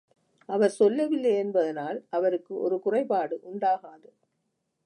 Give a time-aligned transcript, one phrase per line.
[0.49, 4.09] அவர் சொல்லவில்லை என்பதனால் அவருக்கு ஒரு குறைபாடு உண்டாகாது.